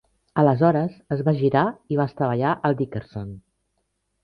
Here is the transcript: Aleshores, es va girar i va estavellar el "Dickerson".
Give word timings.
Aleshores, 0.43 0.95
es 1.17 1.21
va 1.27 1.35
girar 1.41 1.63
i 1.97 2.01
va 2.01 2.09
estavellar 2.13 2.57
el 2.71 2.81
"Dickerson". 2.83 3.31